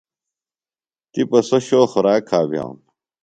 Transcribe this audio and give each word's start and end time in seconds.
تِپہ 1.11 1.39
سوۡ 1.47 1.63
شو 1.67 1.79
خوراک 1.91 2.21
کھا 2.27 2.39
بِھیانوۡ۔ 2.49 2.81